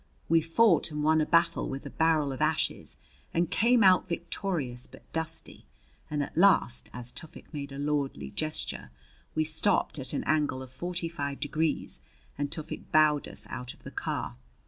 We 0.27 0.41
fought 0.41 0.89
and 0.89 1.03
won 1.03 1.21
a 1.21 1.27
battle 1.27 1.69
with 1.69 1.85
a 1.85 1.91
barrel 1.91 2.31
of 2.31 2.41
ashes 2.41 2.97
and 3.35 3.51
came 3.51 3.83
out 3.83 4.07
victorious 4.07 4.87
but 4.87 5.03
dusty; 5.13 5.67
and 6.09 6.23
at 6.23 6.35
last, 6.35 6.89
as 6.91 7.11
Tufik 7.11 7.53
made 7.53 7.71
a 7.71 7.77
lordly 7.77 8.31
gesture, 8.31 8.89
we 9.35 9.43
stopped 9.43 9.99
at 9.99 10.13
an 10.13 10.23
angle 10.23 10.63
of 10.63 10.71
forty 10.71 11.07
five 11.07 11.39
degrees 11.39 11.99
and 12.35 12.51
Tufik 12.51 12.91
bowed 12.91 13.27
us 13.27 13.45
out 13.51 13.75
of 13.75 13.83
the 13.83 13.91
car. 13.91 14.37